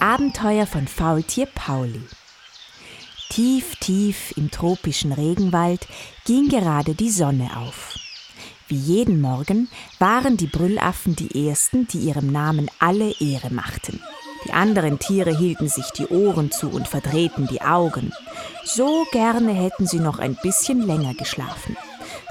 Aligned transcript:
Abenteuer 0.00 0.66
von 0.66 0.86
Faultier 0.86 1.46
Pauli. 1.46 2.02
Tief, 3.28 3.76
tief 3.76 4.32
im 4.36 4.50
tropischen 4.50 5.12
Regenwald 5.12 5.86
ging 6.24 6.48
gerade 6.48 6.94
die 6.94 7.10
Sonne 7.10 7.50
auf. 7.56 7.94
Wie 8.68 8.76
jeden 8.76 9.20
Morgen 9.20 9.68
waren 9.98 10.36
die 10.36 10.46
Brüllaffen 10.46 11.16
die 11.16 11.48
ersten, 11.48 11.86
die 11.88 11.98
ihrem 11.98 12.30
Namen 12.30 12.70
alle 12.78 13.12
Ehre 13.20 13.50
machten. 13.50 14.00
Die 14.44 14.52
anderen 14.52 14.98
Tiere 14.98 15.36
hielten 15.36 15.68
sich 15.68 15.90
die 15.90 16.06
Ohren 16.06 16.50
zu 16.50 16.68
und 16.68 16.88
verdrehten 16.88 17.46
die 17.46 17.62
Augen. 17.62 18.12
So 18.64 19.06
gerne 19.12 19.52
hätten 19.52 19.86
sie 19.86 20.00
noch 20.00 20.18
ein 20.18 20.36
bisschen 20.42 20.86
länger 20.86 21.14
geschlafen. 21.14 21.76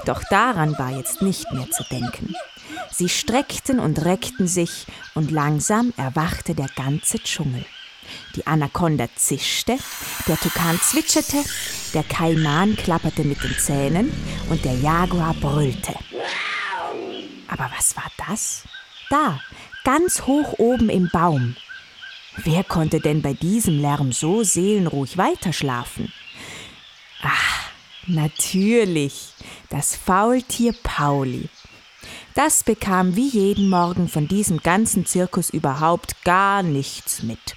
Doch 0.04 0.22
daran 0.30 0.78
war 0.78 0.90
jetzt 0.90 1.22
nicht 1.22 1.50
mehr 1.52 1.70
zu 1.70 1.84
denken. 1.90 2.34
Sie 2.92 3.08
streckten 3.08 3.80
und 3.80 4.04
reckten 4.04 4.46
sich, 4.46 4.86
und 5.14 5.30
langsam 5.30 5.92
erwachte 5.96 6.54
der 6.54 6.68
ganze 6.68 7.18
Dschungel. 7.18 7.64
Die 8.36 8.46
Anakonda 8.46 9.08
zischte, 9.14 9.78
der 10.26 10.36
Tukan 10.38 10.78
zwitscherte, 10.80 11.38
der 11.94 12.02
Kaiman 12.02 12.76
klapperte 12.76 13.24
mit 13.24 13.42
den 13.42 13.56
Zähnen 13.58 14.12
und 14.50 14.64
der 14.64 14.74
Jaguar 14.74 15.34
brüllte. 15.34 15.94
Aber 17.48 17.70
was 17.76 17.96
war 17.96 18.10
das? 18.28 18.64
Da, 19.10 19.40
ganz 19.84 20.22
hoch 20.22 20.58
oben 20.58 20.88
im 20.88 21.08
Baum. 21.10 21.56
Wer 22.44 22.64
konnte 22.64 23.00
denn 23.00 23.20
bei 23.20 23.34
diesem 23.34 23.80
Lärm 23.80 24.12
so 24.12 24.42
seelenruhig 24.42 25.18
weiterschlafen? 25.18 26.12
Ach, 27.22 27.70
natürlich, 28.06 29.32
das 29.68 29.94
Faultier 29.94 30.74
Pauli. 30.82 31.48
Das 32.34 32.64
bekam 32.64 33.14
wie 33.14 33.28
jeden 33.28 33.68
Morgen 33.68 34.08
von 34.08 34.26
diesem 34.26 34.58
ganzen 34.58 35.04
Zirkus 35.04 35.50
überhaupt 35.50 36.24
gar 36.24 36.62
nichts 36.62 37.22
mit. 37.22 37.56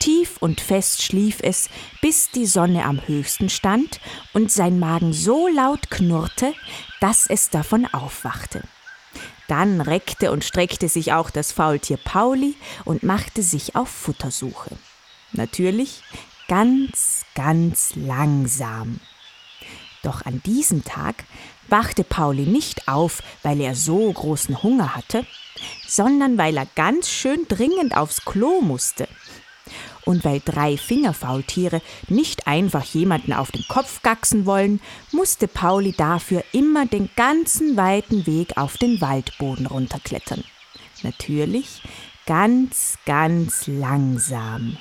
Tief 0.00 0.36
und 0.38 0.60
fest 0.60 1.02
schlief 1.02 1.38
es, 1.42 1.70
bis 2.02 2.30
die 2.30 2.44
Sonne 2.44 2.84
am 2.84 3.00
höchsten 3.06 3.48
stand 3.48 4.00
und 4.34 4.52
sein 4.52 4.78
Magen 4.78 5.14
so 5.14 5.48
laut 5.48 5.90
knurrte, 5.90 6.52
dass 7.00 7.26
es 7.26 7.48
davon 7.48 7.86
aufwachte. 7.86 8.62
Dann 9.48 9.80
reckte 9.80 10.30
und 10.30 10.44
streckte 10.44 10.88
sich 10.88 11.12
auch 11.14 11.30
das 11.30 11.52
Faultier 11.52 11.96
Pauli 11.96 12.54
und 12.84 13.02
machte 13.02 13.42
sich 13.42 13.76
auf 13.76 13.88
Futtersuche. 13.88 14.76
Natürlich 15.32 16.02
ganz, 16.48 17.24
ganz 17.34 17.94
langsam. 17.94 19.00
Doch 20.02 20.26
an 20.26 20.42
diesem 20.44 20.84
Tag 20.84 21.24
wachte 21.72 22.04
Pauli 22.04 22.42
nicht 22.42 22.86
auf, 22.86 23.22
weil 23.42 23.60
er 23.60 23.74
so 23.74 24.12
großen 24.12 24.62
Hunger 24.62 24.94
hatte, 24.94 25.26
sondern 25.88 26.38
weil 26.38 26.56
er 26.56 26.66
ganz 26.76 27.08
schön 27.08 27.46
dringend 27.48 27.96
aufs 27.96 28.24
Klo 28.24 28.60
musste. 28.60 29.08
Und 30.04 30.24
weil 30.24 30.40
drei 30.44 30.76
Fingerfaultiere 30.76 31.80
nicht 32.08 32.46
einfach 32.46 32.84
jemanden 32.84 33.32
auf 33.32 33.50
den 33.52 33.64
Kopf 33.68 34.02
gacksen 34.02 34.46
wollen, 34.46 34.80
musste 35.12 35.48
Pauli 35.48 35.92
dafür 35.92 36.44
immer 36.52 36.86
den 36.86 37.08
ganzen 37.16 37.76
weiten 37.76 38.26
Weg 38.26 38.56
auf 38.56 38.76
den 38.76 39.00
Waldboden 39.00 39.66
runterklettern. 39.66 40.44
Natürlich 41.02 41.82
ganz, 42.26 42.98
ganz 43.06 43.66
langsam. 43.66 44.76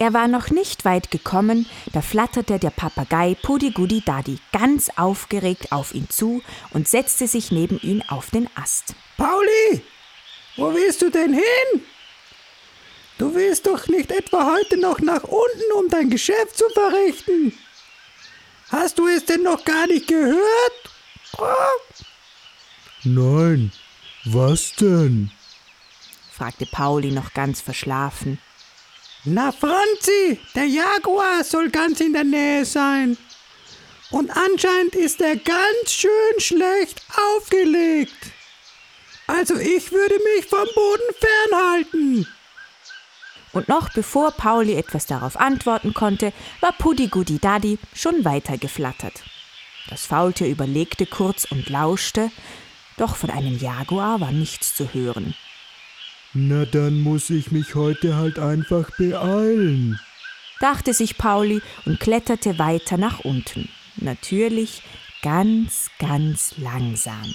Er 0.00 0.14
war 0.14 0.28
noch 0.28 0.48
nicht 0.48 0.86
weit 0.86 1.10
gekommen, 1.10 1.66
da 1.92 2.00
flatterte 2.00 2.58
der 2.58 2.70
Papagei 2.70 3.36
Pudigudi 3.42 4.00
Dadi 4.00 4.38
ganz 4.50 4.88
aufgeregt 4.96 5.72
auf 5.72 5.94
ihn 5.94 6.08
zu 6.08 6.42
und 6.70 6.88
setzte 6.88 7.28
sich 7.28 7.52
neben 7.52 7.78
ihn 7.80 8.02
auf 8.08 8.30
den 8.30 8.48
Ast. 8.56 8.94
Pauli, 9.18 9.82
wo 10.56 10.72
willst 10.72 11.02
du 11.02 11.10
denn 11.10 11.34
hin? 11.34 11.82
Du 13.18 13.34
willst 13.34 13.66
doch 13.66 13.88
nicht 13.88 14.10
etwa 14.10 14.46
heute 14.46 14.78
noch 14.78 15.00
nach 15.00 15.24
unten, 15.24 15.72
um 15.76 15.90
dein 15.90 16.08
Geschäft 16.08 16.56
zu 16.56 16.64
verrichten? 16.70 17.52
Hast 18.70 18.98
du 18.98 19.06
es 19.06 19.26
denn 19.26 19.42
noch 19.42 19.62
gar 19.66 19.86
nicht 19.86 20.06
gehört? 20.06 20.80
Nein, 23.04 23.70
was 24.24 24.72
denn? 24.76 25.30
fragte 26.32 26.64
Pauli 26.64 27.10
noch 27.10 27.34
ganz 27.34 27.60
verschlafen. 27.60 28.38
Na, 29.24 29.52
Franzi, 29.52 30.40
der 30.54 30.64
Jaguar 30.64 31.44
soll 31.44 31.68
ganz 31.68 32.00
in 32.00 32.14
der 32.14 32.24
Nähe 32.24 32.64
sein. 32.64 33.18
Und 34.10 34.30
anscheinend 34.30 34.94
ist 34.94 35.20
er 35.20 35.36
ganz 35.36 35.92
schön 35.92 36.38
schlecht 36.38 37.02
aufgelegt. 37.36 38.32
Also 39.26 39.56
ich 39.56 39.92
würde 39.92 40.16
mich 40.34 40.46
vom 40.46 40.66
Boden 40.74 41.14
fernhalten. 41.20 42.26
Und 43.52 43.68
noch 43.68 43.90
bevor 43.92 44.30
Pauli 44.32 44.74
etwas 44.74 45.06
darauf 45.06 45.38
antworten 45.38 45.92
konnte, 45.92 46.32
war 46.60 46.72
Puddigudi 46.72 47.38
Daddy 47.38 47.78
schon 47.94 48.24
weitergeflattert. 48.24 49.22
Das 49.88 50.06
Faultier 50.06 50.48
überlegte 50.48 51.04
kurz 51.04 51.44
und 51.44 51.68
lauschte, 51.68 52.30
doch 52.96 53.16
von 53.16 53.30
einem 53.30 53.58
Jaguar 53.58 54.20
war 54.20 54.32
nichts 54.32 54.74
zu 54.74 54.92
hören. 54.94 55.34
Na, 56.32 56.64
dann 56.64 57.00
muss 57.00 57.28
ich 57.30 57.50
mich 57.50 57.74
heute 57.74 58.14
halt 58.14 58.38
einfach 58.38 58.90
beeilen, 58.96 59.98
dachte 60.60 60.94
sich 60.94 61.18
Pauli 61.18 61.60
und 61.86 61.98
kletterte 61.98 62.58
weiter 62.58 62.96
nach 62.96 63.20
unten. 63.20 63.68
Natürlich 63.96 64.82
ganz, 65.22 65.90
ganz 65.98 66.54
langsam. 66.56 67.34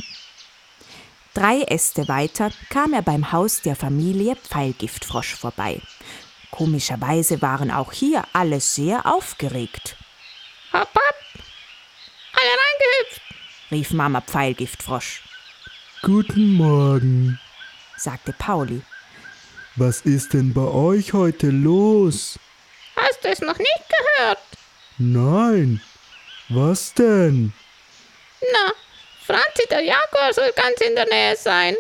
Drei 1.34 1.64
Äste 1.64 2.08
weiter 2.08 2.52
kam 2.70 2.94
er 2.94 3.02
beim 3.02 3.34
Haus 3.34 3.62
der 3.62 3.76
Familie 3.76 4.38
Pfeilgiftfrosch 4.38 5.36
vorbei. 5.36 5.82
Komischerweise 6.50 7.42
waren 7.42 7.72
auch 7.72 7.92
hier 7.92 8.24
alle 8.32 8.62
sehr 8.62 9.06
aufgeregt. 9.06 9.98
Hopp, 10.72 10.88
hopp! 10.96 11.16
Alle 12.32 12.50
reingehüpft! 12.50 13.22
rief 13.72 13.92
Mama 13.92 14.22
Pfeilgiftfrosch. 14.22 15.24
Guten 16.02 16.54
Morgen, 16.54 17.40
sagte 18.06 18.34
Pauli. 18.34 18.82
Was 19.76 20.02
ist 20.02 20.34
denn 20.34 20.54
bei 20.54 20.62
euch 20.62 21.14
heute 21.14 21.48
los? 21.48 22.40
Hast 22.96 23.24
du 23.24 23.30
es 23.30 23.42
noch 23.42 23.58
nicht 23.58 23.86
gehört? 23.98 24.40
Nein. 24.98 25.82
Was 26.50 26.94
denn? 26.94 27.52
Na, 28.42 28.72
Franzi 29.26 29.68
der 29.72 29.82
Jaguar 29.82 30.32
soll 30.34 30.52
ganz 30.56 30.80
in 30.82 30.96
der 30.96 31.08
Nähe 31.08 31.36
sein. 31.36 31.76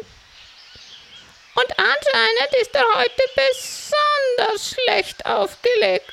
Und 1.53 1.69
anscheinend 1.77 2.55
ist 2.59 2.73
er 2.73 2.85
heute 2.95 3.23
besonders 3.35 4.71
schlecht 4.71 5.25
aufgelegt. 5.25 6.11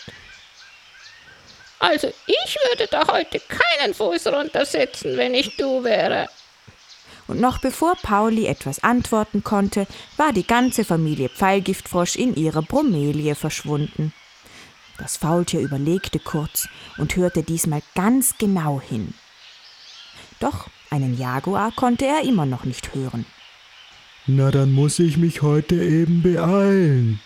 Also 1.79 2.13
ich 2.27 2.59
würde 2.69 2.87
da 2.87 3.09
heute 3.09 3.41
keinen 3.41 3.95
Fuß 3.95 4.27
runtersetzen, 4.27 5.17
wenn 5.17 5.35
ich 5.35 5.57
du 5.57 5.83
wäre 5.83 6.29
und 7.33 7.41
noch 7.41 7.59
bevor 7.59 7.97
Pauli 7.97 8.45
etwas 8.45 8.85
antworten 8.85 9.43
konnte, 9.43 9.87
war 10.19 10.35
die 10.35 10.47
ganze 10.47 10.85
Familie 10.85 11.31
Pfeilgiftfrosch 11.31 12.17
in 12.17 12.37
ihrer 12.37 12.61
Bromelie 12.61 13.35
verschwunden. 13.35 14.13
Das 14.99 15.17
Faultier 15.17 15.61
überlegte 15.61 16.19
kurz 16.19 16.69
und 16.99 17.17
hörte 17.17 17.43
diesmal 17.43 17.83
ganz 17.95 18.37
genau 18.37 18.83
hin. 18.83 19.15
Doch 20.41 20.69
einen 20.91 21.17
Jaguar 21.17 21.73
konnte 21.73 22.05
er 22.05 22.23
immer 22.23 22.45
noch 22.45 22.65
nicht 22.65 22.95
hören. 22.95 23.25
Na, 24.27 24.51
dann 24.51 24.71
muss 24.71 24.99
ich 24.99 25.17
mich 25.17 25.41
heute 25.41 25.77
eben 25.77 26.21
beeilen, 26.23 27.19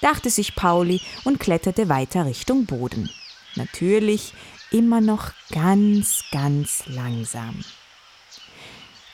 dachte 0.00 0.28
sich 0.28 0.56
Pauli 0.56 1.00
und 1.22 1.38
kletterte 1.38 1.88
weiter 1.88 2.26
Richtung 2.26 2.66
Boden. 2.66 3.08
Natürlich 3.54 4.34
immer 4.72 5.00
noch 5.00 5.30
ganz, 5.52 6.24
ganz 6.32 6.82
langsam. 6.86 7.64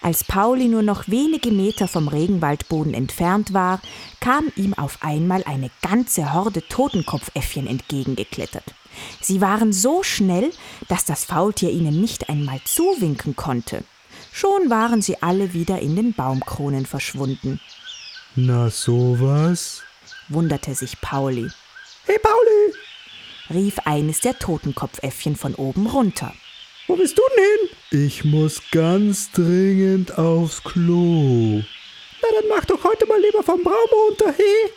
Als 0.03 0.25
Pauli 0.25 0.67
nur 0.67 0.83
noch 0.83 1.07
wenige 1.07 1.53
Meter 1.53 1.87
vom 1.87 2.09
Regenwaldboden 2.09 2.93
entfernt 2.93 3.55
war, 3.55 3.81
kam 4.19 4.53
ihm 4.57 4.75
auf 4.75 4.99
einmal 5.01 5.45
eine 5.45 5.71
ganze 5.81 6.35
Horde 6.35 6.67
Totenkopfäffchen 6.67 7.69
entgegengeklettert. 7.69 8.75
Sie 9.21 9.41
waren 9.41 9.73
so 9.73 10.03
schnell, 10.03 10.51
dass 10.89 11.05
das 11.05 11.25
Faultier 11.25 11.71
ihnen 11.71 12.01
nicht 12.01 12.29
einmal 12.29 12.61
zuwinken 12.65 13.37
konnte. 13.37 13.85
Schon 14.33 14.71
waren 14.71 15.03
sie 15.03 15.23
alle 15.23 15.53
wieder 15.53 15.79
in 15.79 15.95
den 15.95 16.15
Baumkronen 16.15 16.85
verschwunden. 16.85 17.61
Na 18.35 18.71
sowas? 18.71 19.83
wunderte 20.29 20.75
sich 20.75 21.01
Pauli. 21.01 21.49
Hey 22.07 22.19
Pauli! 22.19 22.75
rief 23.51 23.79
eines 23.85 24.21
der 24.21 24.39
Totenkopfäffchen 24.39 25.37
von 25.37 25.55
oben 25.55 25.87
runter. 25.87 26.33
Wo 26.87 26.97
bist 26.97 27.17
du 27.17 27.23
denn 27.37 27.45
hin? 27.45 28.05
Ich 28.07 28.25
muss 28.25 28.61
ganz 28.71 29.31
dringend 29.33 30.19
aufs 30.19 30.63
Klo. 30.63 31.63
Na, 32.21 32.29
dann 32.41 32.49
mach 32.49 32.65
doch 32.65 32.83
heute 32.85 33.07
mal 33.07 33.21
lieber 33.21 33.43
vom 33.43 33.63
Baum 33.63 33.89
runter, 34.09 34.33
he? 34.37 34.71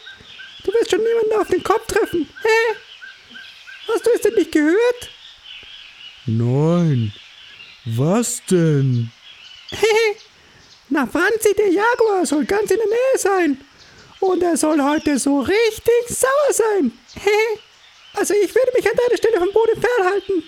Du 0.64 0.72
wirst 0.74 0.92
schon 0.92 1.04
niemanden 1.04 1.34
auf 1.40 1.48
den 1.48 1.64
Kopf 1.64 1.86
treffen, 1.88 2.28
he? 2.44 2.76
Hast 3.88 4.06
du 4.06 4.12
es 4.16 4.22
denn 4.22 4.34
nicht 4.36 4.52
gehört? 4.52 5.10
Nein. 6.26 7.14
Was 7.86 8.42
denn? 8.50 9.12
Hehe. 9.70 10.16
Na, 10.90 11.06
Franzi, 11.06 11.54
der 11.56 11.70
Jaguar 11.70 12.26
soll 12.26 12.46
ganz 12.46 12.72
in 12.72 12.78
der 12.78 12.88
Nähe 12.88 13.18
sein. 13.18 13.58
und 14.20 14.42
er 14.42 14.58
soll 14.58 14.82
heute 14.82 15.20
so 15.20 15.40
richtig 15.42 16.08
sauer 16.10 16.52
sein. 16.52 16.92
Also 18.14 18.34
ich 18.34 18.54
würde 18.56 18.72
mich 18.76 18.90
an 18.90 18.96
deiner 18.96 19.18
Stelle 19.18 19.40
vom 19.40 19.52
Boden 19.52 19.82
fernhalten. 19.82 20.44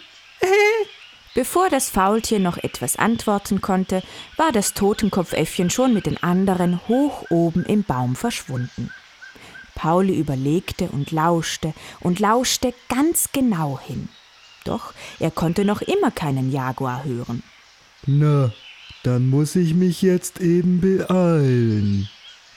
Bevor 1.37 1.69
das 1.69 1.91
Faultier 1.91 2.39
noch 2.39 2.57
etwas 2.57 2.95
antworten 2.95 3.61
konnte, 3.61 4.01
war 4.37 4.51
das 4.51 4.73
Totenkopfäffchen 4.73 5.69
schon 5.69 5.93
mit 5.93 6.07
den 6.07 6.17
anderen 6.23 6.79
hoch 6.87 7.25
oben 7.29 7.63
im 7.63 7.83
Baum 7.83 8.15
verschwunden. 8.15 8.89
Pauli 9.75 10.17
überlegte 10.17 10.85
und 10.85 11.11
lauschte 11.11 11.75
und 11.99 12.19
lauschte 12.19 12.73
ganz 12.89 13.29
genau 13.33 13.79
hin. 13.79 14.09
Doch 14.65 14.95
er 15.19 15.29
konnte 15.29 15.63
noch 15.63 15.83
immer 15.83 16.09
keinen 16.09 16.51
Jaguar 16.51 17.03
hören. 17.03 17.43
Na, 18.07 18.51
dann 19.03 19.29
muss 19.29 19.55
ich 19.55 19.75
mich 19.75 20.01
jetzt 20.01 20.41
eben 20.41 20.81
beeilen, 20.81 22.09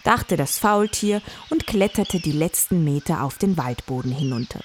dachte 0.04 0.38
das 0.38 0.58
Faultier 0.58 1.20
und 1.50 1.66
kletterte 1.66 2.18
die 2.18 2.32
letzten 2.32 2.82
Meter 2.82 3.24
auf 3.24 3.36
den 3.36 3.58
Waldboden 3.58 4.12
hinunter. 4.12 4.60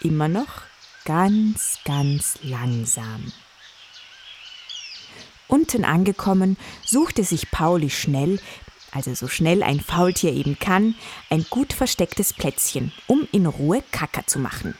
Immer 0.00 0.26
noch 0.26 0.62
ganz, 1.06 1.78
ganz 1.84 2.38
langsam. 2.42 3.32
Unten 5.48 5.84
angekommen, 5.84 6.58
suchte 6.84 7.22
sich 7.24 7.50
Pauli 7.50 7.88
schnell, 7.88 8.40
also 8.90 9.14
so 9.14 9.28
schnell 9.28 9.62
ein 9.62 9.80
Faultier 9.80 10.32
eben 10.32 10.58
kann, 10.58 10.96
ein 11.30 11.46
gut 11.48 11.72
verstecktes 11.72 12.32
Plätzchen, 12.32 12.92
um 13.06 13.26
in 13.32 13.46
Ruhe 13.46 13.82
Kacker 13.92 14.26
zu 14.26 14.40
machen. 14.40 14.74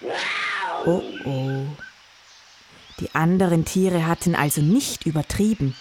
Oh 0.85 1.03
oh. 1.25 1.67
Die 2.99 3.15
anderen 3.15 3.65
Tiere 3.65 4.07
hatten 4.07 4.35
also 4.35 4.61
nicht 4.61 5.07
übertrieben. 5.07 5.77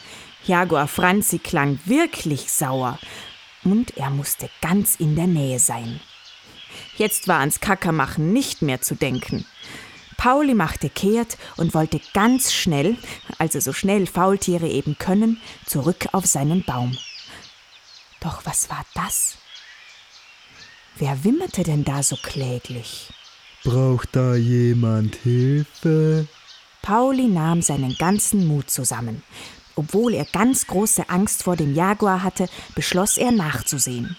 Jaguar 0.45 0.88
Franzi 0.88 1.39
klang 1.39 1.80
wirklich 1.86 2.51
sauer 2.51 3.00
und 3.63 3.98
er 3.98 4.12
musste 4.12 4.50
ganz 4.62 4.95
in 4.95 5.15
der 5.15 5.27
Nähe 5.27 5.57
sein. 5.57 6.00
Jetzt 6.98 7.27
war 7.27 7.39
ans 7.39 7.62
Kackermachen 7.62 8.31
nicht 8.31 8.62
mehr 8.62 8.81
zu 8.81 8.95
denken. 8.95 9.45
Pauli 10.25 10.56
machte 10.56 10.89
kehrt 10.89 11.38
und 11.56 11.75
wollte 11.75 12.01
ganz 12.16 12.51
schnell, 12.51 12.98
also 13.38 13.60
so 13.60 13.74
schnell 13.74 14.07
Faultiere 14.07 14.68
eben 14.68 14.98
können, 14.98 15.39
zurück 15.68 16.07
auf 16.13 16.25
seinen 16.25 16.63
Baum. 16.63 16.98
Doch 18.22 18.44
was 18.44 18.68
war 18.72 18.83
das? 18.95 19.38
Wer 20.98 21.24
wimmerte 21.24 21.62
denn 21.62 21.83
da 21.83 22.01
so 22.01 22.16
kläglich? 22.16 23.13
Braucht 23.63 24.16
da 24.16 24.33
jemand 24.33 25.16
Hilfe? 25.18 26.27
Pauli 26.81 27.27
nahm 27.27 27.62
seinen 27.62 27.95
ganzen 27.95 28.48
Mut 28.48 28.72
zusammen. 28.72 29.22
Obwohl 29.75 30.16
er 30.16 30.25
ganz 30.25 30.66
große 30.66 31.07
Angst 31.07 31.44
vor 31.44 31.56
dem 31.56 31.75
Jaguar 31.75 32.24
hatte, 32.24 32.50
beschloss 32.74 33.18
er 33.18 33.31
nachzusehen. 33.31 34.18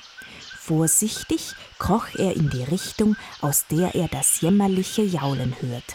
Vorsichtig 0.67 1.55
kroch 1.79 2.09
er 2.17 2.35
in 2.35 2.51
die 2.51 2.65
Richtung, 2.65 3.17
aus 3.41 3.67
der 3.71 3.95
er 3.95 4.09
das 4.09 4.41
jämmerliche 4.41 5.03
Jaulen 5.03 5.55
hörte. 5.61 5.95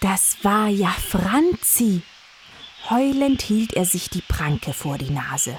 Das 0.00 0.38
war 0.42 0.66
ja 0.66 0.90
Franzi. 0.90 2.02
Heulend 2.90 3.42
hielt 3.42 3.74
er 3.74 3.84
sich 3.84 4.10
die 4.10 4.22
Pranke 4.22 4.72
vor 4.72 4.98
die 4.98 5.10
Nase. 5.10 5.56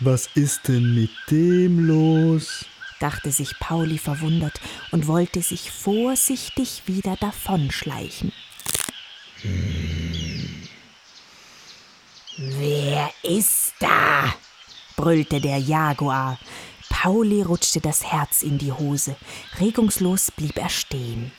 Was 0.00 0.28
ist 0.34 0.66
denn 0.66 0.96
mit 0.96 1.12
dem 1.30 1.86
los? 1.86 2.64
dachte 2.98 3.30
sich 3.30 3.56
Pauli 3.60 3.98
verwundert 3.98 4.60
und 4.90 5.06
wollte 5.06 5.42
sich 5.42 5.70
vorsichtig 5.70 6.82
wieder 6.86 7.14
davonschleichen. 7.16 8.32
Hm. 9.42 10.68
Wer 12.36 13.12
ist 13.22 13.74
da? 13.78 14.34
Brüllte 15.00 15.40
der 15.40 15.56
Jaguar. 15.56 16.38
Pauli 16.90 17.40
rutschte 17.40 17.80
das 17.80 18.04
Herz 18.04 18.42
in 18.42 18.58
die 18.58 18.72
Hose. 18.72 19.16
Regungslos 19.58 20.30
blieb 20.30 20.58
er 20.58 20.68
stehen. 20.68 21.32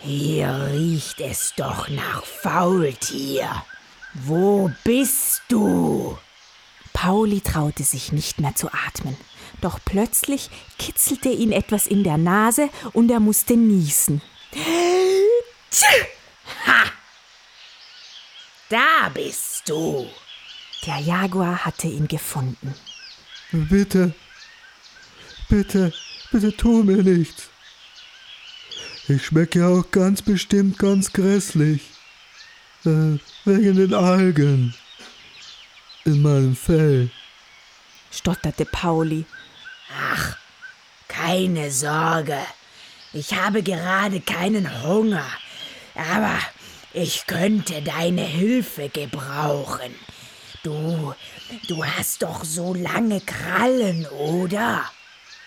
Hier 0.00 0.70
riecht 0.72 1.20
es 1.20 1.54
doch 1.56 1.88
nach 1.88 2.24
Faultier. 2.24 3.62
Wo 4.14 4.72
bist 4.82 5.42
du? 5.48 6.18
Pauli 6.92 7.40
traute 7.40 7.84
sich 7.84 8.10
nicht 8.10 8.40
mehr 8.40 8.56
zu 8.56 8.72
atmen. 8.72 9.16
Doch 9.60 9.78
plötzlich 9.84 10.50
kitzelte 10.78 11.28
ihn 11.28 11.52
etwas 11.52 11.86
in 11.86 12.02
der 12.02 12.16
Nase 12.16 12.70
und 12.92 13.08
er 13.12 13.20
musste 13.20 13.56
niesen. 13.56 14.20
Ha! 16.64 16.87
Da 18.68 19.08
bist 19.12 19.68
du. 19.68 20.08
Der 20.86 20.98
Jaguar 20.98 21.64
hatte 21.64 21.88
ihn 21.88 22.06
gefunden. 22.06 22.74
Bitte, 23.50 24.14
bitte, 25.48 25.92
bitte 26.30 26.56
tu 26.56 26.82
mir 26.82 27.02
nichts. 27.02 27.48
Ich 29.08 29.24
schmecke 29.24 29.66
auch 29.66 29.90
ganz 29.90 30.20
bestimmt 30.20 30.78
ganz 30.78 31.12
grässlich. 31.12 31.80
Äh, 32.84 33.18
wegen 33.44 33.76
den 33.76 33.94
Algen. 33.94 34.74
In 36.04 36.22
meinem 36.22 36.54
Fell. 36.54 37.10
stotterte 38.10 38.64
Pauli. 38.66 39.24
Ach, 40.12 40.36
keine 41.08 41.70
Sorge. 41.70 42.38
Ich 43.12 43.32
habe 43.32 43.62
gerade 43.62 44.20
keinen 44.20 44.82
Hunger. 44.82 45.26
Aber 45.94 46.38
ich 46.92 47.26
könnte 47.26 47.82
deine 47.82 48.22
Hilfe 48.22 48.88
gebrauchen. 48.88 49.94
Du, 50.62 51.14
du 51.68 51.84
hast 51.84 52.22
doch 52.22 52.44
so 52.44 52.74
lange 52.74 53.20
Krallen, 53.20 54.06
oder? 54.06 54.90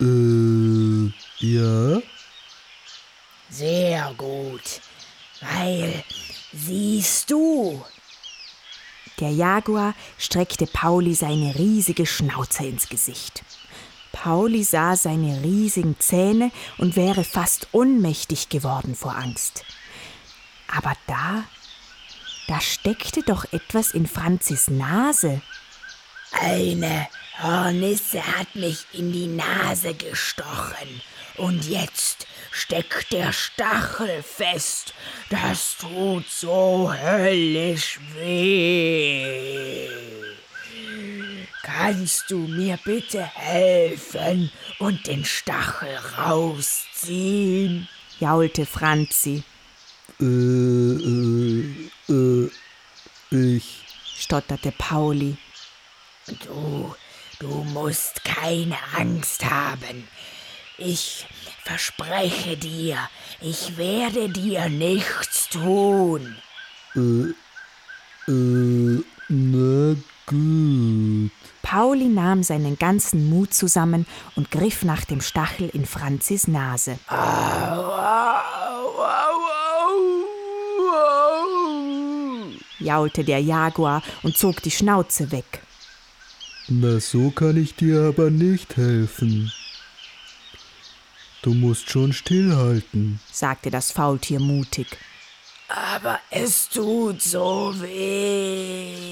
Äh, 0.00 1.12
ja. 1.38 2.00
Sehr 3.50 4.14
gut, 4.16 4.80
weil, 5.40 6.02
siehst 6.52 7.30
du, 7.30 7.84
der 9.20 9.30
Jaguar 9.30 9.94
streckte 10.16 10.66
Pauli 10.66 11.14
seine 11.14 11.54
riesige 11.56 12.06
Schnauze 12.06 12.64
ins 12.64 12.88
Gesicht. 12.88 13.44
Pauli 14.12 14.64
sah 14.64 14.96
seine 14.96 15.42
riesigen 15.42 15.96
Zähne 15.98 16.50
und 16.78 16.96
wäre 16.96 17.24
fast 17.24 17.68
ohnmächtig 17.72 18.48
geworden 18.48 18.94
vor 18.94 19.14
Angst. 19.16 19.64
Aber 20.74 20.94
da, 21.06 21.44
da 22.48 22.60
steckte 22.60 23.22
doch 23.22 23.44
etwas 23.52 23.92
in 23.92 24.06
Franzis 24.06 24.68
Nase. 24.68 25.42
Eine 26.32 27.08
Hornisse 27.42 28.26
hat 28.26 28.54
mich 28.54 28.86
in 28.92 29.12
die 29.12 29.26
Nase 29.26 29.94
gestochen. 29.94 31.02
Und 31.36 31.68
jetzt 31.68 32.26
steckt 32.50 33.12
der 33.12 33.32
Stachel 33.32 34.22
fest. 34.22 34.94
Das 35.30 35.76
tut 35.78 36.28
so 36.28 36.92
höllisch 36.92 38.00
weh. 38.14 39.88
Kannst 41.62 42.30
du 42.30 42.38
mir 42.38 42.78
bitte 42.84 43.24
helfen 43.24 44.50
und 44.78 45.06
den 45.06 45.24
Stachel 45.24 45.96
rausziehen? 46.18 47.88
jaulte 48.20 48.66
Franzi. 48.66 49.42
Äh, 50.22 50.24
äh, 52.08 52.50
äh, 53.32 53.56
ich. 53.56 53.82
stotterte 54.16 54.70
Pauli. 54.70 55.36
Du, 56.46 56.94
du 57.40 57.48
musst 57.64 58.22
keine 58.22 58.76
Angst 58.96 59.44
haben. 59.44 60.06
Ich 60.78 61.26
verspreche 61.64 62.56
dir, 62.56 62.98
ich 63.40 63.76
werde 63.76 64.28
dir 64.28 64.68
nichts 64.68 65.48
tun. 65.48 66.36
Äh, 66.94 68.30
äh, 68.30 69.02
na 69.28 69.96
gut. 70.26 71.30
Pauli 71.62 72.06
nahm 72.06 72.44
seinen 72.44 72.78
ganzen 72.78 73.28
Mut 73.28 73.54
zusammen 73.54 74.06
und 74.36 74.52
griff 74.52 74.84
nach 74.84 75.04
dem 75.04 75.20
Stachel 75.20 75.68
in 75.70 75.84
Franzis 75.86 76.46
Nase. 76.46 76.98
Au, 77.08 77.92
jaulte 82.82 83.24
der 83.24 83.40
Jaguar 83.40 84.02
und 84.22 84.36
zog 84.36 84.62
die 84.62 84.70
Schnauze 84.70 85.32
weg. 85.32 85.62
Na, 86.68 87.00
so 87.00 87.30
kann 87.30 87.56
ich 87.56 87.74
dir 87.74 88.02
aber 88.02 88.30
nicht 88.30 88.76
helfen. 88.76 89.52
Du 91.42 91.54
musst 91.54 91.90
schon 91.90 92.12
stillhalten, 92.12 93.18
sagte 93.32 93.70
das 93.70 93.90
Faultier 93.90 94.38
mutig. 94.38 94.86
Aber 95.68 96.20
es 96.30 96.68
tut 96.68 97.20
so 97.20 97.74
weh. 97.80 99.02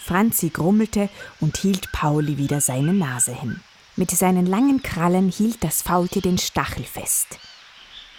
Franzi 0.00 0.50
grummelte 0.50 1.08
und 1.40 1.56
hielt 1.58 1.92
Pauli 1.92 2.38
wieder 2.38 2.60
seine 2.60 2.92
Nase 2.92 3.32
hin. 3.34 3.60
Mit 3.96 4.10
seinen 4.10 4.46
langen 4.46 4.82
Krallen 4.82 5.30
hielt 5.30 5.62
das 5.62 5.80
Faultier 5.82 6.22
den 6.22 6.38
Stachel 6.38 6.84
fest. 6.84 7.38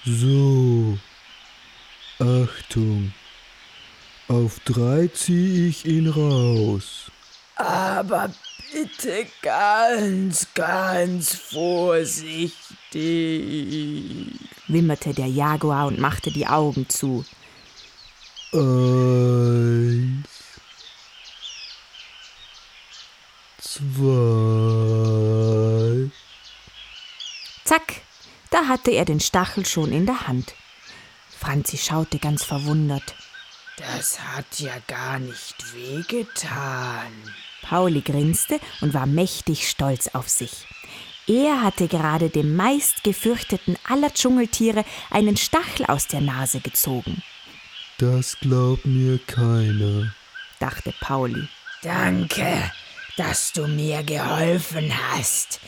So. 0.06 0.98
Achtung. 2.20 3.14
Auf 4.28 4.60
drei 4.66 5.08
zieh 5.14 5.70
ich 5.70 5.86
ihn 5.86 6.10
raus. 6.10 7.12
Aber 7.56 8.34
bitte 8.74 9.28
ganz, 9.42 10.48
ganz 10.54 11.36
vorsichtig. 11.36 12.54
wimmerte 14.68 15.14
der 15.14 15.28
Jaguar 15.28 15.86
und 15.88 16.00
machte 16.00 16.32
die 16.32 16.48
Augen 16.48 16.90
zu. 16.90 17.24
Eins. 18.52 20.28
Zwei. 23.60 24.06
Zack, 27.64 28.02
da 28.50 28.68
hatte 28.68 28.92
er 28.92 29.06
den 29.06 29.20
Stachel 29.20 29.66
schon 29.66 29.92
in 29.92 30.06
der 30.06 30.28
Hand. 30.28 30.56
Franzi 31.38 31.78
schaute 31.78 32.18
ganz 32.18 32.44
verwundert. 32.44 33.16
Das 33.78 34.20
hat 34.20 34.60
ja 34.60 34.74
gar 34.88 35.20
nicht 35.20 35.56
wehgetan. 35.74 37.12
Pauli 37.62 38.02
grinste 38.02 38.60
und 38.82 38.94
war 38.94 39.06
mächtig 39.06 39.68
stolz 39.70 40.08
auf 40.14 40.30
sich. 40.30 40.66
Er 41.28 41.62
hatte 41.62 41.88
gerade 41.88 42.30
dem 42.30 42.56
meist 42.56 43.04
gefürchteten 43.04 43.76
aller 43.90 44.14
Dschungeltiere 44.14 44.86
einen 45.10 45.36
Stachel 45.38 45.88
aus 45.88 46.08
der 46.08 46.22
Nase 46.22 46.60
gezogen, 46.60 47.24
Das 47.98 48.38
glaubt 48.40 48.86
mir 48.86 49.18
keiner. 49.26 50.14
dachte 50.60 50.94
Pauli. 51.02 51.48
Danke, 51.82 52.72
dass 53.18 53.52
du 53.54 53.68
mir 53.68 54.04
geholfen 54.04 54.92
hast. 55.12 55.60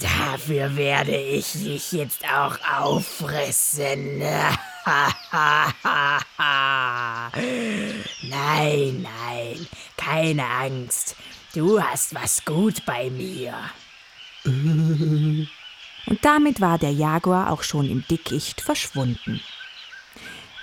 Dafür 0.00 0.74
werde 0.76 1.16
ich 1.16 1.52
dich 1.52 1.92
jetzt 1.92 2.24
auch 2.24 2.58
auffressen. 2.80 4.18
nein, 8.22 9.02
nein, 9.02 9.66
keine 9.96 10.46
Angst. 10.46 11.14
Du 11.54 11.82
hast 11.82 12.14
was 12.14 12.44
gut 12.44 12.84
bei 12.86 13.10
mir. 13.10 13.54
Und 14.44 16.18
damit 16.22 16.60
war 16.60 16.78
der 16.78 16.92
Jaguar 16.92 17.50
auch 17.50 17.62
schon 17.62 17.88
im 17.88 18.04
Dickicht 18.08 18.62
verschwunden. 18.62 19.42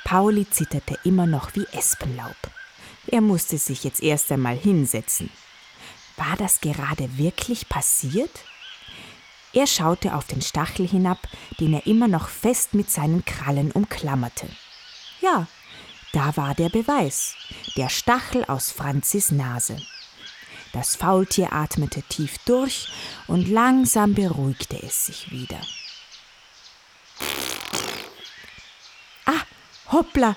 Pauli 0.04 0.50
zitterte 0.50 0.98
immer 1.04 1.28
noch 1.28 1.56
wie 1.56 1.68
Espenlaub. 1.72 2.36
Er 3.06 3.22
musste 3.22 3.60
sich 3.60 3.84
jetzt 3.84 4.02
erst 4.02 4.32
einmal 4.32 4.58
hinsetzen. 4.58 5.30
War 6.18 6.36
das 6.38 6.60
gerade 6.62 7.18
wirklich 7.18 7.70
passiert? 7.70 8.32
Er 9.54 9.66
schaute 9.66 10.16
auf 10.16 10.26
den 10.28 10.42
Stachel 10.42 10.88
hinab, 10.88 11.28
den 11.60 11.74
er 11.74 11.88
immer 11.88 12.08
noch 12.08 12.30
fest 12.30 12.74
mit 12.76 12.92
seinen 12.92 13.26
Krallen 13.26 13.72
umklammerte. 13.72 14.48
Ja, 15.22 15.48
da 16.14 16.36
war 16.38 16.56
der 16.56 16.70
Beweis, 16.70 17.36
der 17.76 17.90
Stachel 17.90 18.46
aus 18.46 18.72
Franzis 18.72 19.32
Nase. 19.32 19.78
Das 20.72 20.96
Faultier 20.96 21.52
atmete 21.52 22.04
tief 22.04 22.38
durch 22.46 22.90
und 23.28 23.48
langsam 23.48 24.14
beruhigte 24.14 24.82
es 24.82 25.08
sich 25.08 25.32
wieder. 25.32 25.60
Ah, 29.26 29.42
hoppla! 29.92 30.36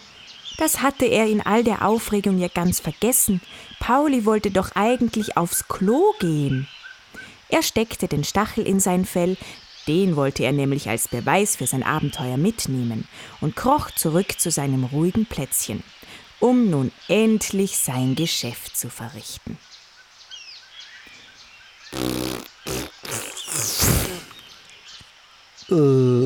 Das 0.58 0.80
hatte 0.80 1.06
er 1.06 1.26
in 1.26 1.40
all 1.40 1.64
der 1.64 1.84
Aufregung 1.84 2.38
ja 2.38 2.48
ganz 2.48 2.80
vergessen. 2.80 3.40
Pauli 3.80 4.24
wollte 4.24 4.50
doch 4.50 4.72
eigentlich 4.74 5.36
aufs 5.36 5.66
Klo 5.68 6.12
gehen. 6.20 6.68
Er 7.52 7.62
steckte 7.62 8.08
den 8.08 8.24
Stachel 8.24 8.66
in 8.66 8.80
sein 8.80 9.04
Fell, 9.04 9.36
den 9.86 10.16
wollte 10.16 10.42
er 10.42 10.52
nämlich 10.52 10.88
als 10.88 11.08
Beweis 11.08 11.56
für 11.56 11.66
sein 11.66 11.82
Abenteuer 11.82 12.38
mitnehmen, 12.38 13.06
und 13.42 13.56
kroch 13.56 13.90
zurück 13.90 14.40
zu 14.40 14.50
seinem 14.50 14.84
ruhigen 14.84 15.26
Plätzchen, 15.26 15.82
um 16.40 16.70
nun 16.70 16.92
endlich 17.08 17.76
sein 17.76 18.14
Geschäft 18.14 18.74
zu 18.74 18.88
verrichten. 18.88 19.58
Äh, 25.68 26.22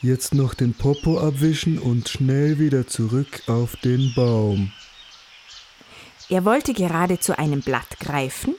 Jetzt 0.00 0.32
noch 0.32 0.54
den 0.54 0.74
Popo 0.74 1.18
abwischen 1.18 1.80
und 1.80 2.08
schnell 2.08 2.60
wieder 2.60 2.86
zurück 2.86 3.42
auf 3.48 3.74
den 3.76 4.12
Baum. 4.14 4.72
Er 6.32 6.46
wollte 6.46 6.72
gerade 6.72 7.20
zu 7.20 7.38
einem 7.38 7.60
Blatt 7.60 8.00
greifen, 8.00 8.56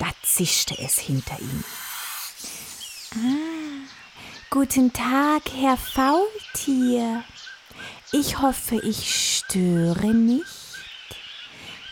da 0.00 0.06
zischte 0.24 0.76
es 0.76 0.98
hinter 0.98 1.38
ihm. 1.38 1.62
Ah, 3.14 3.86
guten 4.50 4.92
Tag, 4.92 5.42
Herr 5.56 5.76
Faultier. 5.76 7.22
Ich 8.10 8.40
hoffe, 8.40 8.80
ich 8.82 9.36
störe 9.38 10.08
nicht. 10.08 10.44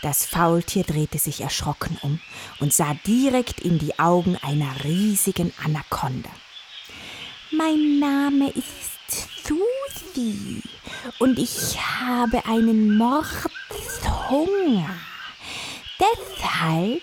Das 0.01 0.25
Faultier 0.25 0.83
drehte 0.83 1.17
sich 1.17 1.39
erschrocken 1.39 1.97
um 2.01 2.19
und 2.59 2.73
sah 2.73 2.93
direkt 3.07 3.61
in 3.61 3.79
die 3.79 3.97
Augen 3.99 4.37
einer 4.41 4.83
riesigen 4.83 5.53
Anakonda. 5.63 6.31
Mein 7.51 7.99
Name 7.99 8.49
ist 8.49 9.29
Susi 9.47 10.61
und 11.19 11.39
ich 11.39 11.79
habe 11.79 12.45
einen 12.47 12.97
Mordshunger. 12.97 14.89
Deshalb 16.01 17.01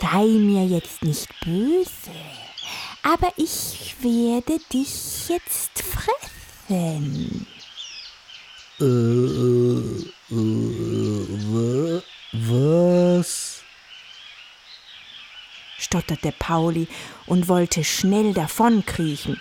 sei 0.00 0.24
mir 0.24 0.66
jetzt 0.66 1.02
nicht 1.02 1.28
böse, 1.44 1.88
aber 3.02 3.32
ich 3.36 3.96
werde 4.00 4.58
dich 4.72 5.28
jetzt 5.28 5.82
fressen. 5.82 7.46
Äh, 8.80 8.84
äh, 8.84 10.04
äh, 10.30 11.26
wa- 11.50 12.02
was? 12.32 13.62
stotterte 15.78 16.32
Pauli 16.38 16.88
und 17.26 17.48
wollte 17.48 17.84
schnell 17.84 18.32
davonkriechen. 18.34 19.40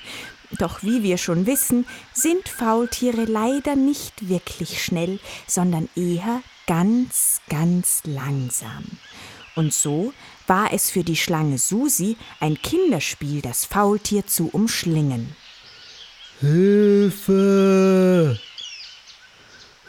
Doch 0.60 0.84
wie 0.84 1.02
wir 1.04 1.18
schon 1.18 1.46
wissen, 1.48 1.86
sind 2.14 2.48
Faultiere 2.48 3.26
leider 3.26 3.76
nicht 3.76 4.30
wirklich 4.30 4.84
schnell, 4.84 5.20
sondern 5.48 5.90
eher 5.96 6.42
ganz, 6.68 7.42
ganz 7.50 8.02
langsam. 8.06 8.84
Und 9.56 9.74
so 9.74 10.14
war 10.48 10.74
es 10.74 10.90
für 10.90 11.04
die 11.04 11.16
Schlange 11.16 11.58
Susi 11.58 12.18
ein 12.40 12.62
Kinderspiel, 12.62 13.42
das 13.42 13.66
Faultier 13.66 14.26
zu 14.26 14.50
umschlingen. 14.50 15.36
Hilfe! 16.40 18.40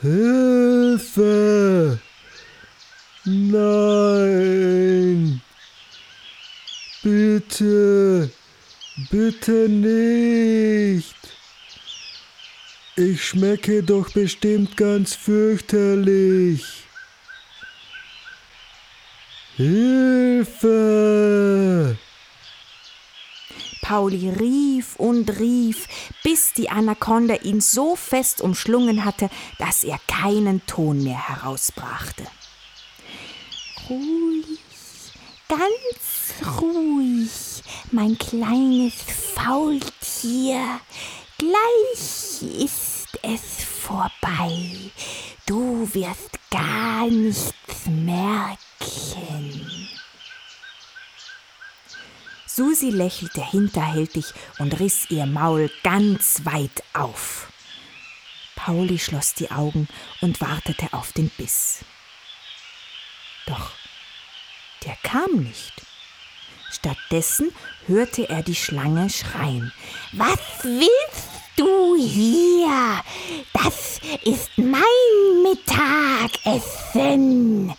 Hilfe! 0.02 1.98
Nein! 3.24 4.20
Bitte! 7.02 8.30
Bitte 9.10 9.68
nicht! 9.68 11.13
Ich 12.96 13.24
schmecke 13.24 13.82
doch 13.82 14.08
bestimmt 14.10 14.76
ganz 14.76 15.16
fürchterlich. 15.16 16.84
Hilfe! 19.56 20.64
Pauli 23.82 24.30
rief 24.30 24.94
und 24.96 25.40
rief, 25.40 25.88
bis 26.22 26.52
die 26.52 26.70
Anakonda 26.70 27.34
ihn 27.42 27.60
so 27.60 27.96
fest 27.96 28.40
umschlungen 28.40 29.04
hatte, 29.04 29.28
dass 29.58 29.82
er 29.82 29.98
keinen 30.06 30.64
Ton 30.66 31.02
mehr 31.02 31.28
herausbrachte. 31.28 32.24
Ruhig, 33.90 34.60
ganz 35.48 36.34
ruhig, 36.60 37.64
mein 37.90 38.16
kleines 38.18 38.94
Faultier. 39.34 40.80
Gleich 41.38 42.42
ist 42.62 43.18
es 43.22 43.64
vorbei. 43.64 44.90
Du 45.46 45.88
wirst 45.92 46.30
gar 46.50 47.06
nichts 47.06 47.86
merken. 47.86 48.58
Susi 52.46 52.90
lächelte 52.90 53.44
hinterhältig 53.44 54.26
und 54.58 54.78
riss 54.78 55.10
ihr 55.10 55.26
Maul 55.26 55.70
ganz 55.82 56.44
weit 56.44 56.84
auf. 56.92 57.48
Pauli 58.54 58.98
schloss 58.98 59.34
die 59.34 59.50
Augen 59.50 59.88
und 60.20 60.40
wartete 60.40 60.92
auf 60.92 61.12
den 61.12 61.30
Biss. 61.30 61.84
Doch 63.46 63.72
der 64.84 64.96
kam 65.02 65.42
nicht. 65.42 65.72
Stattdessen 66.74 67.52
hörte 67.86 68.28
er 68.28 68.42
die 68.42 68.56
Schlange 68.56 69.08
schreien. 69.08 69.72
Was 70.12 70.38
willst 70.62 71.30
du 71.56 71.96
hier? 71.96 73.00
Das 73.52 74.00
ist 74.24 74.50
mein 74.56 74.82
Mittagessen. 76.42 77.74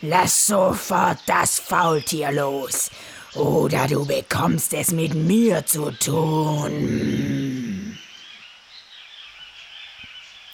Lass 0.00 0.46
sofort 0.46 1.18
das 1.26 1.58
Faultier 1.58 2.30
los, 2.30 2.88
oder 3.34 3.88
du 3.88 4.06
bekommst 4.06 4.72
es 4.74 4.92
mit 4.92 5.14
mir 5.14 5.66
zu 5.66 5.90
tun. 5.90 7.98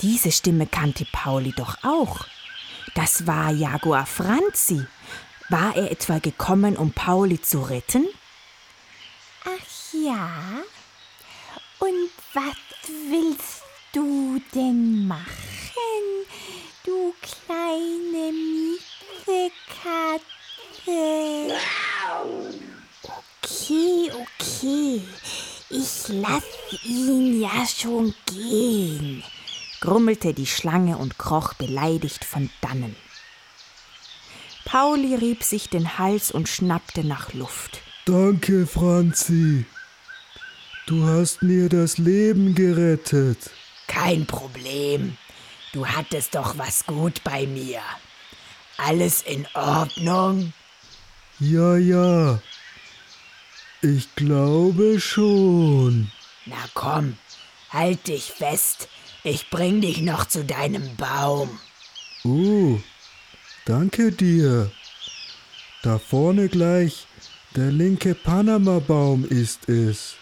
Diese 0.00 0.32
Stimme 0.32 0.66
kannte 0.66 1.04
Pauli 1.10 1.52
doch 1.52 1.76
auch. 1.82 2.24
Das 2.94 3.26
war 3.26 3.50
Jaguar 3.50 4.06
Franzi. 4.06 4.86
War 5.54 5.76
er 5.76 5.92
etwa 5.92 6.18
gekommen, 6.18 6.76
um 6.76 6.90
Pauli 6.90 7.40
zu 7.40 7.60
retten? 7.60 8.08
Ach 9.44 9.92
ja. 9.92 10.28
Und 11.78 12.10
was 12.32 12.56
willst 13.08 13.62
du 13.92 14.40
denn 14.52 15.06
machen, 15.06 16.26
du 16.84 17.14
kleine 17.22 18.32
Miezekatze? 18.32 20.24
Okay, 23.40 24.10
okay. 24.10 25.02
Ich 25.70 26.08
lass 26.08 26.42
ihn 26.82 27.40
ja 27.40 27.64
schon 27.64 28.12
gehen, 28.26 29.22
grummelte 29.80 30.34
die 30.34 30.48
Schlange 30.48 30.98
und 30.98 31.16
kroch 31.16 31.54
beleidigt 31.54 32.24
von 32.24 32.50
dannen. 32.60 32.96
Pauli 34.64 35.14
rieb 35.14 35.42
sich 35.42 35.68
den 35.68 35.98
Hals 35.98 36.30
und 36.30 36.48
schnappte 36.48 37.04
nach 37.04 37.32
Luft. 37.32 37.80
Danke, 38.06 38.66
Franzi. 38.66 39.64
Du 40.86 41.04
hast 41.06 41.42
mir 41.42 41.68
das 41.68 41.98
Leben 41.98 42.54
gerettet. 42.54 43.50
Kein 43.86 44.26
Problem. 44.26 45.16
Du 45.72 45.86
hattest 45.86 46.34
doch 46.34 46.58
was 46.58 46.86
gut 46.86 47.24
bei 47.24 47.46
mir. 47.46 47.80
Alles 48.76 49.22
in 49.22 49.46
Ordnung? 49.54 50.52
Ja, 51.38 51.76
ja. 51.76 52.40
Ich 53.80 54.14
glaube 54.14 55.00
schon. 55.00 56.10
Na 56.46 56.56
komm, 56.74 57.16
halt 57.70 58.08
dich 58.08 58.24
fest. 58.24 58.88
Ich 59.24 59.50
bring 59.50 59.80
dich 59.80 60.00
noch 60.00 60.26
zu 60.26 60.44
deinem 60.44 60.96
Baum. 60.96 61.58
Oh, 62.24 62.78
danke 63.66 64.12
dir. 64.12 64.70
Da 65.82 65.98
vorne 65.98 66.48
gleich, 66.48 67.06
der 67.56 67.70
linke 67.70 68.14
Panama-Baum 68.14 69.24
ist 69.24 69.68
es. 69.68 70.14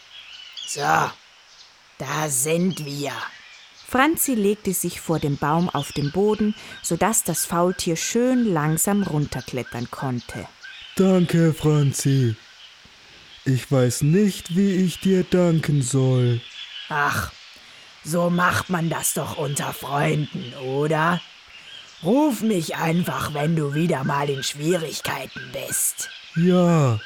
So, 0.66 0.80
da 1.98 2.28
sind 2.28 2.84
wir. 2.84 3.12
Franzi 3.86 4.34
legte 4.34 4.72
sich 4.72 5.00
vor 5.00 5.18
dem 5.18 5.36
Baum 5.36 5.68
auf 5.68 5.92
den 5.92 6.12
Boden, 6.12 6.54
sodass 6.82 7.24
das 7.24 7.44
Faultier 7.44 7.96
schön 7.96 8.52
langsam 8.52 9.02
runterklettern 9.02 9.90
konnte. 9.90 10.48
Danke, 10.96 11.52
Franzi. 11.52 12.34
Ich 13.44 13.70
weiß 13.70 14.02
nicht, 14.02 14.56
wie 14.56 14.76
ich 14.76 15.00
dir 15.00 15.24
danken 15.24 15.82
soll. 15.82 16.40
Ach, 16.88 17.32
so 18.04 18.30
macht 18.30 18.70
man 18.70 18.88
das 18.88 19.14
doch 19.14 19.36
unter 19.36 19.72
Freunden, 19.72 20.54
oder? 20.54 21.20
Ruf 22.04 22.42
mich 22.42 22.74
einfach, 22.74 23.32
wenn 23.32 23.54
du 23.54 23.74
wieder 23.74 24.02
mal 24.02 24.28
in 24.28 24.42
Schwierigkeiten 24.42 25.40
bist. 25.52 26.08
Ja, 26.34 26.98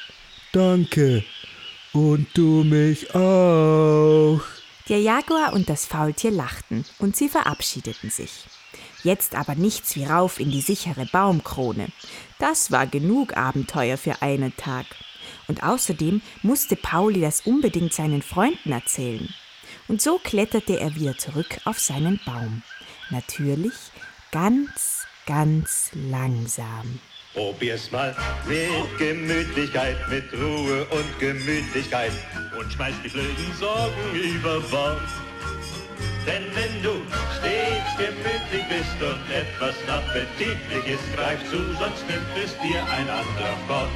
danke. 0.51 1.23
Und 1.93 2.27
du 2.33 2.63
mich 2.63 3.13
auch. 3.13 4.41
Der 4.89 4.99
Jaguar 4.99 5.53
und 5.53 5.69
das 5.69 5.85
Faultier 5.85 6.31
lachten 6.31 6.83
und 6.97 7.15
sie 7.15 7.29
verabschiedeten 7.29 8.09
sich. 8.09 8.45
Jetzt 9.03 9.35
aber 9.35 9.53
nichts 9.53 9.95
wie 9.95 10.05
rauf 10.05 10.39
in 10.39 10.49
die 10.49 10.61
sichere 10.61 11.05
Baumkrone. 11.05 11.89
Das 12.39 12.71
war 12.71 12.87
genug 12.87 13.37
Abenteuer 13.37 13.97
für 13.97 14.23
einen 14.23 14.55
Tag. 14.57 14.85
Und 15.47 15.61
außerdem 15.61 16.21
musste 16.41 16.75
Pauli 16.75 17.21
das 17.21 17.41
unbedingt 17.41 17.93
seinen 17.93 18.23
Freunden 18.23 18.71
erzählen. 18.71 19.29
Und 19.87 20.01
so 20.01 20.17
kletterte 20.17 20.79
er 20.79 20.95
wieder 20.95 21.17
zurück 21.17 21.59
auf 21.65 21.79
seinen 21.79 22.19
Baum. 22.25 22.63
Natürlich 23.09 23.73
ganz, 24.31 25.05
ganz 25.25 25.91
langsam. 25.93 26.99
Probier's 27.33 27.91
mal 27.91 28.15
mit 28.47 28.97
Gemütlichkeit, 28.97 29.97
mit 30.09 30.33
Ruhe 30.33 30.85
und 30.85 31.19
Gemütlichkeit 31.19 32.11
und 32.57 32.71
schmeiß 32.73 32.95
die 33.03 33.09
blöden 33.09 33.53
Sorgen 33.59 34.15
über 34.15 34.59
Bord. 34.61 35.01
Denn 36.25 36.43
wenn 36.55 36.83
du 36.83 37.01
stets 37.37 37.95
gemütlich 37.97 38.65
bist 38.67 39.01
und 39.01 39.31
etwas 39.31 39.75
appetitlich 39.87 40.93
ist, 40.93 41.15
greif 41.15 41.39
zu, 41.49 41.57
sonst 41.79 42.05
nimmt 42.07 42.43
es 42.43 42.51
dir 42.59 42.83
ein 42.83 43.09
anderer 43.09 43.57
fort. 43.67 43.89